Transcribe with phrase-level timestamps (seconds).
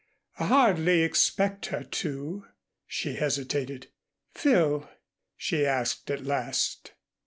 [0.39, 2.47] "I hardly expect her to."
[2.87, 3.91] She hesitated.
[4.33, 4.89] "Phil,"
[5.37, 6.93] she asked at last.